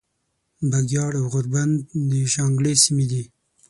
بګیاړ 0.69 1.11
او 1.19 1.25
غوربند 1.33 1.75
د 2.09 2.11
شانګلې 2.33 2.73
سیمې 2.83 3.05
دي 3.11 3.23